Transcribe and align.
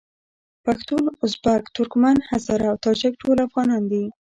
پښتون، 0.65 1.03
ازبک، 1.23 1.63
ترکمن، 1.75 2.17
هزاره 2.29 2.65
او 2.71 2.77
تاجک 2.85 3.13
ټول 3.23 3.37
افغانان 3.47 3.83
دي. 3.91 4.03